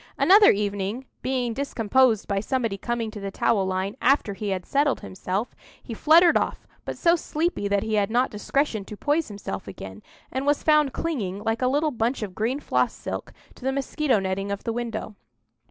[0.17, 5.01] Another evening, being discomposed by somebody coming to the towel line after he had settled
[5.01, 9.67] himself, he fluttered off; but so sleepy that he had not discretion to poise himself
[9.67, 10.01] again,
[10.31, 14.17] and was found clinging, like a little bunch of green floss silk, to the mosquito
[14.17, 15.13] netting of the window.